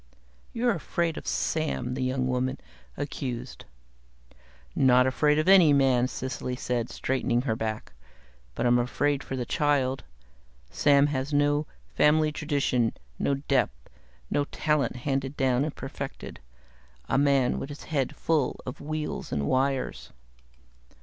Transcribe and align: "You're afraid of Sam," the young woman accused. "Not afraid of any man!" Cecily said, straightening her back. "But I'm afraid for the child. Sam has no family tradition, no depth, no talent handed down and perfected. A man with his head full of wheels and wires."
"You're 0.51 0.71
afraid 0.73 1.15
of 1.15 1.27
Sam," 1.27 1.93
the 1.93 2.01
young 2.01 2.25
woman 2.27 2.57
accused. 2.97 3.65
"Not 4.75 5.05
afraid 5.05 5.37
of 5.37 5.47
any 5.47 5.73
man!" 5.73 6.07
Cecily 6.07 6.55
said, 6.55 6.89
straightening 6.89 7.43
her 7.43 7.55
back. 7.55 7.93
"But 8.55 8.65
I'm 8.65 8.79
afraid 8.79 9.23
for 9.23 9.35
the 9.35 9.45
child. 9.45 10.03
Sam 10.71 11.05
has 11.13 11.31
no 11.33 11.67
family 11.93 12.31
tradition, 12.31 12.93
no 13.19 13.35
depth, 13.35 13.91
no 14.31 14.45
talent 14.45 14.95
handed 14.95 15.37
down 15.37 15.63
and 15.63 15.75
perfected. 15.75 16.39
A 17.07 17.19
man 17.19 17.59
with 17.59 17.69
his 17.69 17.83
head 17.83 18.15
full 18.15 18.59
of 18.65 18.81
wheels 18.81 19.31
and 19.31 19.45
wires." 19.45 20.09